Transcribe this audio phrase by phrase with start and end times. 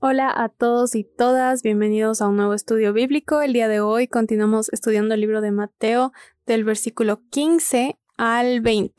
[0.00, 3.42] Hola a todos y todas, bienvenidos a un nuevo estudio bíblico.
[3.42, 6.12] El día de hoy continuamos estudiando el libro de Mateo
[6.46, 8.94] del versículo 15 al 20.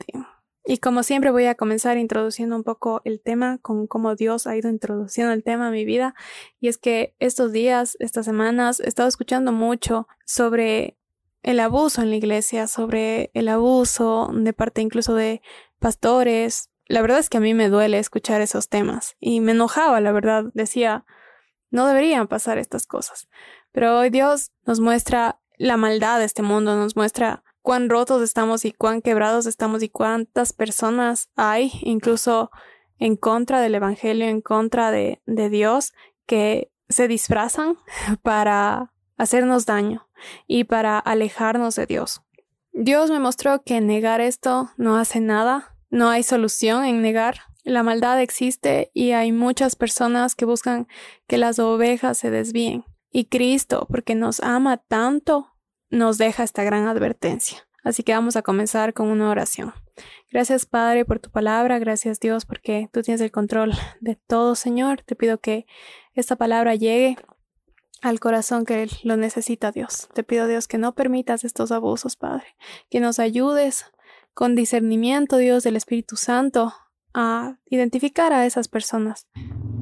[0.66, 4.58] Y como siempre voy a comenzar introduciendo un poco el tema con cómo Dios ha
[4.58, 6.14] ido introduciendo el tema a mi vida.
[6.60, 10.98] Y es que estos días, estas semanas, he estado escuchando mucho sobre
[11.42, 15.40] el abuso en la iglesia, sobre el abuso de parte incluso de
[15.78, 20.00] pastores, la verdad es que a mí me duele escuchar esos temas y me enojaba,
[20.00, 21.04] la verdad, decía,
[21.70, 23.28] no deberían pasar estas cosas.
[23.70, 28.64] Pero hoy Dios nos muestra la maldad de este mundo, nos muestra cuán rotos estamos
[28.64, 32.50] y cuán quebrados estamos y cuántas personas hay, incluso
[32.98, 35.92] en contra del Evangelio, en contra de, de Dios,
[36.26, 37.78] que se disfrazan
[38.22, 40.08] para hacernos daño
[40.48, 42.22] y para alejarnos de Dios.
[42.72, 47.40] Dios me mostró que negar esto no hace nada, no hay solución en negar.
[47.64, 50.88] La maldad existe y hay muchas personas que buscan
[51.26, 52.84] que las ovejas se desvíen.
[53.12, 55.52] Y Cristo, porque nos ama tanto,
[55.90, 57.66] nos deja esta gran advertencia.
[57.82, 59.74] Así que vamos a comenzar con una oración.
[60.30, 65.02] Gracias Padre por tu palabra, gracias Dios porque tú tienes el control de todo Señor.
[65.02, 65.66] Te pido que
[66.14, 67.16] esta palabra llegue
[68.00, 70.08] al corazón que lo necesita Dios.
[70.14, 72.46] Te pido Dios que no permitas estos abusos Padre,
[72.90, 73.86] que nos ayudes
[74.40, 76.72] con discernimiento, Dios del Espíritu Santo,
[77.12, 79.28] a identificar a esas personas,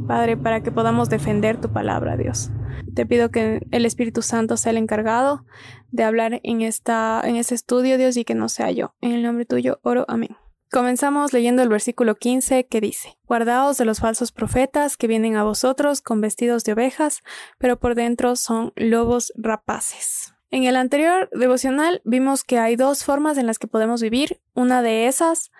[0.09, 2.51] Padre, para que podamos defender tu palabra, Dios.
[2.93, 5.45] Te pido que el Espíritu Santo sea el encargado
[5.93, 8.97] de hablar en, esta, en este estudio, Dios, y que no sea yo.
[9.01, 10.37] En el nombre tuyo oro, amén.
[10.73, 15.45] Comenzamos leyendo el versículo 15 que dice, Guardaos de los falsos profetas que vienen a
[15.45, 17.23] vosotros con vestidos de ovejas,
[17.59, 20.35] pero por dentro son lobos rapaces.
[20.51, 24.41] En el anterior devocional vimos que hay dos formas en las que podemos vivir.
[24.55, 25.51] Una de esas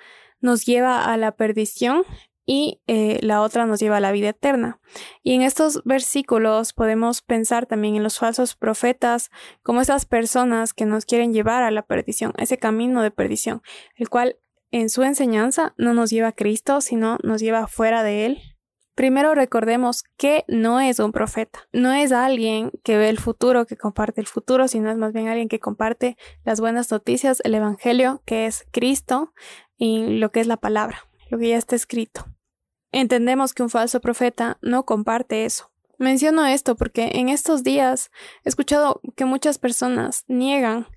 [0.41, 2.05] nos lleva a la perdición
[2.47, 4.81] y eh, la otra nos lleva a la vida eterna.
[5.23, 9.31] Y en estos versículos podemos pensar también en los falsos profetas
[9.63, 13.61] como esas personas que nos quieren llevar a la perdición, ese camino de perdición,
[13.97, 14.39] el cual
[14.71, 18.58] en su enseñanza no nos lleva a Cristo, sino nos lleva fuera de él
[18.99, 23.77] Primero recordemos que no es un profeta, no es alguien que ve el futuro, que
[23.77, 28.23] comparte el futuro, sino es más bien alguien que comparte las buenas noticias, el Evangelio,
[28.25, 29.33] que es Cristo,
[29.77, 32.27] y lo que es la palabra, lo que ya está escrito.
[32.91, 35.71] Entendemos que un falso profeta no comparte eso.
[35.99, 38.11] Menciono esto porque en estos días
[38.45, 40.89] he escuchado que muchas personas niegan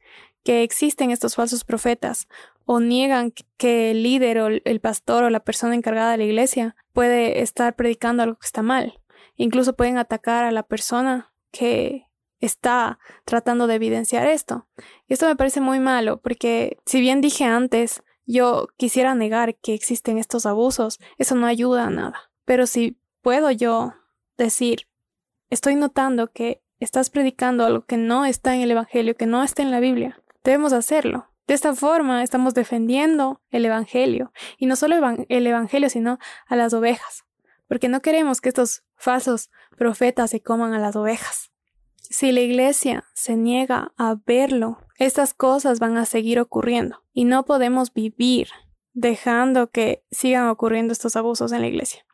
[0.44, 2.28] que existen estos falsos profetas
[2.66, 6.76] o niegan que el líder o el pastor o la persona encargada de la iglesia
[6.94, 9.00] puede estar predicando algo que está mal.
[9.36, 12.08] Incluso pueden atacar a la persona que
[12.40, 14.68] está tratando de evidenciar esto.
[15.08, 19.74] Y esto me parece muy malo porque si bien dije antes, yo quisiera negar que
[19.74, 22.32] existen estos abusos, eso no ayuda a nada.
[22.46, 23.94] Pero si puedo yo
[24.38, 24.88] decir,
[25.50, 29.62] estoy notando que estás predicando algo que no está en el Evangelio, que no está
[29.62, 31.31] en la Biblia, debemos hacerlo.
[31.48, 34.96] De esta forma estamos defendiendo el Evangelio, y no solo
[35.28, 37.26] el Evangelio, sino a las ovejas,
[37.68, 41.52] porque no queremos que estos falsos profetas se coman a las ovejas.
[41.96, 47.46] Si la iglesia se niega a verlo, estas cosas van a seguir ocurriendo, y no
[47.46, 48.50] podemos vivir
[48.94, 52.06] dejando que sigan ocurriendo estos abusos en la iglesia.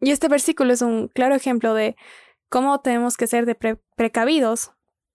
[0.00, 1.96] Y este versículo es un claro ejemplo de
[2.48, 3.54] cómo tenemos que ser de
[3.96, 4.72] precavidos,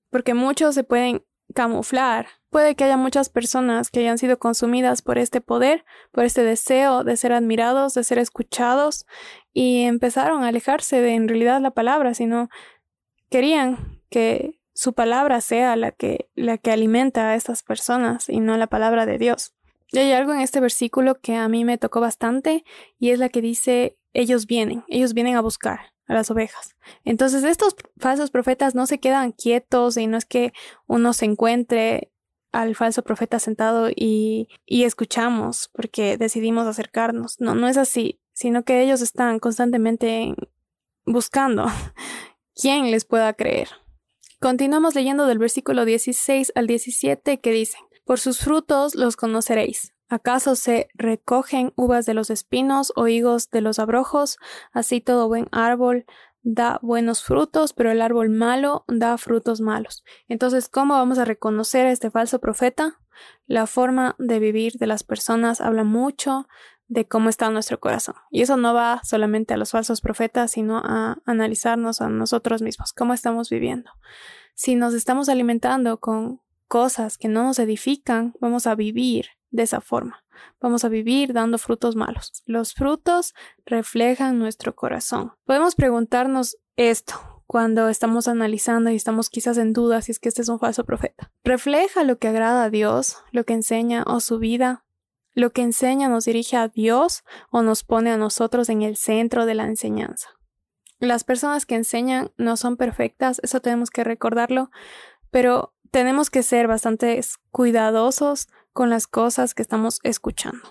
[0.10, 1.24] porque muchos se pueden
[1.54, 2.28] camuflar.
[2.52, 7.06] Puede que haya muchas personas que hayan sido consumidas por este poder, por este deseo
[7.06, 9.06] de ser admirados, de ser escuchados,
[9.54, 12.50] y empezaron a alejarse de en realidad la palabra, sino
[13.30, 18.58] querían que su palabra sea la que, la que alimenta a estas personas y no
[18.58, 19.54] la palabra de Dios.
[19.94, 22.66] Y hay algo en este versículo que a mí me tocó bastante
[23.00, 26.76] y es la que dice ellos vienen, ellos vienen a buscar a las ovejas.
[27.06, 30.52] Entonces estos falsos profetas no se quedan quietos y no es que
[30.88, 32.11] uno se encuentre
[32.52, 37.40] al falso profeta sentado y, y escuchamos porque decidimos acercarnos.
[37.40, 40.36] No, no es así, sino que ellos están constantemente
[41.06, 41.66] buscando
[42.56, 43.70] quién les pueda creer.
[44.40, 49.94] Continuamos leyendo del versículo 16 al 17 que dicen, Por sus frutos los conoceréis.
[50.10, 54.40] ¿Acaso se recogen uvas de los espinos o higos de los abrojos?
[54.74, 56.06] Así todo buen árbol
[56.44, 60.04] da buenos frutos, pero el árbol malo da frutos malos.
[60.28, 63.00] Entonces, ¿cómo vamos a reconocer a este falso profeta?
[63.46, 66.48] La forma de vivir de las personas habla mucho
[66.88, 68.16] de cómo está nuestro corazón.
[68.32, 72.92] Y eso no va solamente a los falsos profetas, sino a analizarnos a nosotros mismos,
[72.92, 73.92] cómo estamos viviendo.
[74.56, 79.82] Si nos estamos alimentando con cosas que no nos edifican, vamos a vivir de esa
[79.82, 80.24] forma.
[80.60, 82.44] Vamos a vivir dando frutos malos.
[82.46, 83.34] Los frutos
[83.66, 85.34] reflejan nuestro corazón.
[85.46, 90.42] Podemos preguntarnos esto cuando estamos analizando y estamos quizás en duda si es que este
[90.42, 91.32] es un falso profeta.
[91.44, 94.86] ¿Refleja lo que agrada a Dios, lo que enseña o su vida?
[95.34, 99.46] ¿Lo que enseña nos dirige a Dios o nos pone a nosotros en el centro
[99.46, 100.30] de la enseñanza?
[101.00, 104.72] Las personas que enseñan no son perfectas, eso tenemos que recordarlo,
[105.30, 107.20] pero tenemos que ser bastante
[107.50, 110.62] cuidadosos con las cosas que estamos escuchando.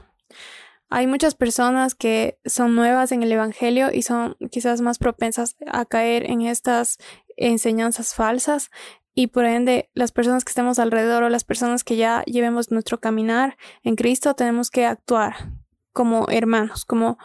[0.89, 5.85] Hay muchas personas que son nuevas en el Evangelio y son quizás más propensas a
[5.85, 6.99] caer en estas
[7.37, 8.71] enseñanzas falsas
[9.15, 13.01] y por ende las personas que estemos alrededor o las personas que ya llevemos nuestro
[13.01, 15.53] caminar en Cristo tenemos que actuar
[15.93, 17.19] como hermanos, como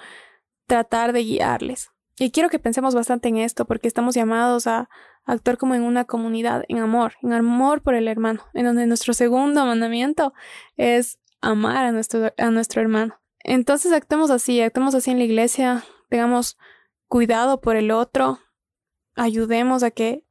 [0.68, 1.92] tratar de guiarles.
[2.18, 4.89] Y quiero que pensemos bastante en esto porque estamos llamados a
[5.25, 9.13] actuar como en una comunidad, en amor, en amor por el hermano, en donde nuestro
[9.13, 10.33] segundo mandamiento
[10.77, 13.19] es amar a nuestro, a nuestro hermano.
[13.39, 16.57] Entonces actuemos así, actuemos así en la iglesia, tengamos
[17.07, 18.39] cuidado por el otro,
[19.16, 20.25] ayudemos a que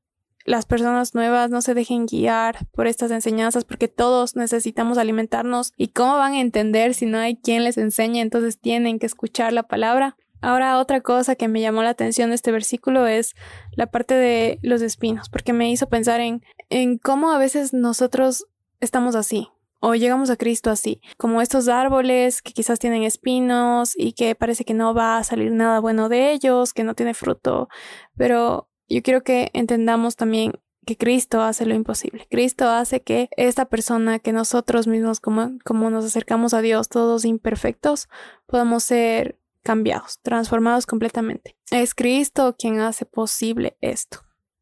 [0.45, 5.89] las personas nuevas no se dejen guiar por estas enseñanzas porque todos necesitamos alimentarnos y
[5.89, 9.63] cómo van a entender si no hay quien les enseñe, entonces tienen que escuchar la
[9.63, 10.17] palabra.
[10.45, 13.35] Ahora otra cosa que me llamó la atención de este versículo es
[13.77, 18.45] la parte de los espinos, porque me hizo pensar en, en cómo a veces nosotros
[18.79, 19.49] estamos así,
[19.81, 24.67] o llegamos a Cristo así, como estos árboles que quizás tienen espinos y que parece
[24.67, 27.71] que no va a salir nada bueno de ellos, que no tiene fruto,
[28.15, 30.53] pero yo quiero que entendamos también
[30.85, 32.27] que Cristo hace lo imposible.
[32.31, 37.25] Cristo hace que esta persona, que nosotros mismos, como, como nos acercamos a Dios, todos
[37.25, 38.11] imperfectos,
[38.47, 41.57] podamos ser cambiados, transformados completamente.
[41.73, 44.21] Es Cristo quien hace posible esto,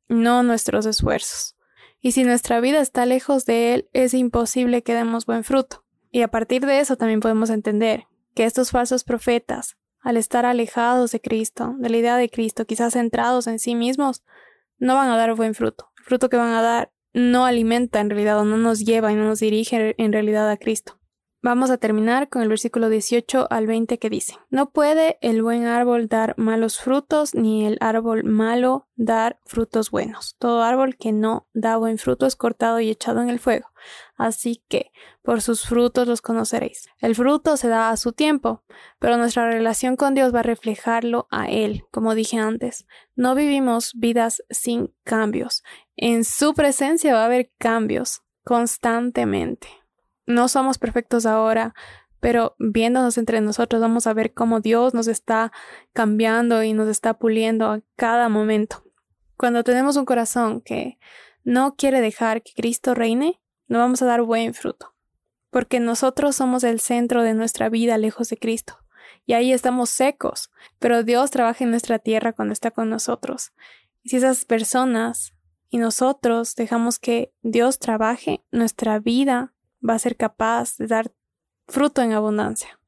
[0.09, 1.57] no nuestros esfuerzos.
[2.01, 5.85] Y si nuestra vida está lejos de Él, es imposible que demos buen fruto.
[6.11, 11.13] Y a partir de eso también podemos entender que estos falsos profetas, al estar alejados
[11.13, 14.25] de Cristo, de la idea de Cristo, quizás centrados en sí mismos,
[14.79, 15.91] no van a dar buen fruto.
[15.99, 19.15] El fruto que van a dar no alimenta en realidad o no nos lleva y
[19.15, 20.99] no nos dirige en realidad a Cristo.
[21.45, 25.65] Vamos a terminar con el versículo 18 al 20 que dice, No puede el buen
[25.65, 30.37] árbol dar malos frutos, ni el árbol malo dar frutos buenos.
[30.39, 33.67] Todo árbol que no da buen fruto es cortado y echado en el fuego.
[34.15, 34.93] Así que,
[35.23, 36.89] por sus frutos los conoceréis.
[37.01, 38.63] El fruto se da a su tiempo,
[39.01, 42.87] pero nuestra relación con Dios va a reflejarlo a Él, como dije antes.
[43.17, 45.65] No vivimos vidas sin cambios.
[45.97, 49.82] En su presencia va a haber cambios constantemente.
[50.33, 51.75] No somos perfectos ahora,
[52.21, 55.53] pero viéndonos entre nosotros vamos a ver cómo Dios nos está
[55.93, 58.85] cambiando y nos está puliendo a cada momento.
[59.37, 60.99] Cuando tenemos un corazón que
[61.45, 64.95] no quiere dejar que Cristo reine, no vamos a dar buen fruto,
[65.51, 68.79] porque nosotros somos el centro de nuestra vida lejos de Cristo.
[69.27, 73.53] Y ahí estamos secos, pero Dios trabaja en nuestra tierra cuando está con nosotros.
[74.03, 75.35] Y si esas personas
[75.69, 79.53] y nosotros dejamos que Dios trabaje, nuestra vida
[79.89, 81.13] va a ser capaz de dar
[81.69, 82.79] fruto en abundancia.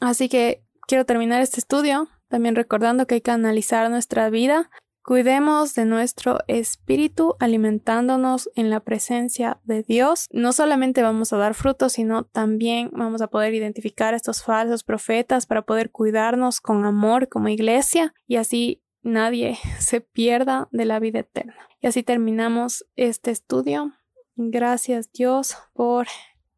[0.00, 4.70] Así que quiero terminar este estudio también recordando que hay que analizar nuestra vida.
[5.02, 10.28] Cuidemos de nuestro espíritu alimentándonos en la presencia de Dios.
[10.32, 14.82] No solamente vamos a dar frutos, sino también vamos a poder identificar a estos falsos
[14.82, 21.00] profetas para poder cuidarnos con amor como iglesia y así nadie se pierda de la
[21.00, 21.68] vida eterna.
[21.82, 23.92] Y así terminamos este estudio.
[24.36, 26.06] Gracias Dios por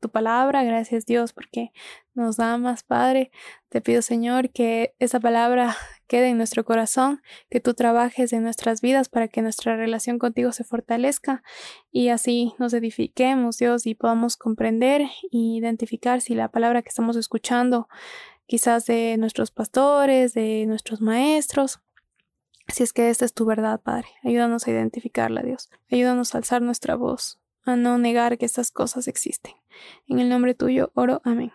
[0.04, 0.62] tu palabra.
[0.64, 1.72] Gracias Dios porque
[2.12, 3.30] nos amas, Padre.
[3.70, 5.74] Te pido, Señor, que esa palabra
[6.06, 10.52] quede en nuestro corazón, que tú trabajes en nuestras vidas para que nuestra relación contigo
[10.52, 11.42] se fortalezca
[11.90, 17.16] y así nos edifiquemos, Dios, y podamos comprender e identificar si la palabra que estamos
[17.16, 17.88] escuchando,
[18.44, 21.80] quizás de nuestros pastores, de nuestros maestros,
[22.68, 24.08] si es que esta es tu verdad, Padre.
[24.22, 25.70] Ayúdanos a identificarla, Dios.
[25.90, 29.54] Ayúdanos a alzar nuestra voz a no negar que estas cosas existen.
[30.06, 31.52] En el nombre tuyo oro, amén.